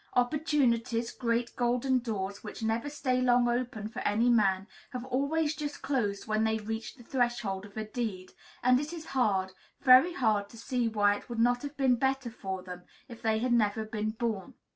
Opportunity's 0.15 1.11
great 1.11 1.55
golden 1.55 1.99
doors, 1.99 2.43
which 2.43 2.63
never 2.63 2.89
stay 2.89 3.21
long 3.21 3.47
open 3.47 3.87
for 3.87 3.99
any 3.99 4.31
man, 4.31 4.65
have 4.89 5.05
always 5.05 5.55
just 5.55 5.83
closed 5.83 6.25
when 6.25 6.43
they 6.43 6.57
reach 6.57 6.95
the 6.95 7.03
threshold 7.03 7.67
of 7.67 7.77
a 7.77 7.85
deed; 7.85 8.33
and 8.63 8.79
it 8.79 8.93
is 8.93 9.05
hard, 9.05 9.51
very 9.79 10.13
hard, 10.13 10.49
to 10.49 10.57
see 10.57 10.87
why 10.87 11.17
it 11.17 11.29
would 11.29 11.37
not 11.39 11.61
have 11.61 11.77
been 11.77 11.97
better 11.97 12.31
for 12.31 12.63
them 12.63 12.81
if 13.07 13.21
they 13.21 13.37
had 13.37 13.53
never 13.53 13.85
been 13.85 14.09
born. 14.09 14.55